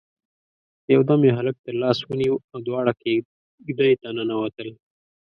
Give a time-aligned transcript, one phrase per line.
[0.93, 4.69] يودم يې هلک تر لاس ونيو او دواړه کېږدۍ ته ننوتل.